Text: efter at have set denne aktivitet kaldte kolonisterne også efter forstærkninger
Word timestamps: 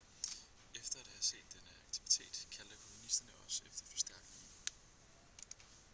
efter 0.75 0.99
at 0.99 1.07
have 1.07 1.21
set 1.21 1.45
denne 1.53 1.69
aktivitet 1.87 2.47
kaldte 2.51 2.75
kolonisterne 2.75 3.31
også 3.45 3.63
efter 3.67 3.85
forstærkninger 3.85 4.49